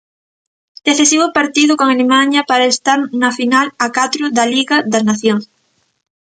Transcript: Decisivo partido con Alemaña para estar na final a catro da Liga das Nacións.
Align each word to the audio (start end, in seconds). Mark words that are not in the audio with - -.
Decisivo 0.87 1.25
partido 1.37 1.73
con 1.79 1.87
Alemaña 1.89 2.41
para 2.49 2.71
estar 2.73 2.99
na 3.21 3.29
final 3.39 3.67
a 3.85 3.87
catro 3.97 4.23
da 4.37 4.45
Liga 4.53 4.77
das 4.91 5.03
Nacións. 5.09 5.43